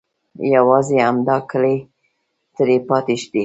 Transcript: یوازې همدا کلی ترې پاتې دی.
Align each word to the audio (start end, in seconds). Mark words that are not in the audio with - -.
یوازې 0.55 0.97
همدا 1.07 1.35
کلی 1.51 1.77
ترې 2.55 2.77
پاتې 2.87 3.15
دی. 3.31 3.39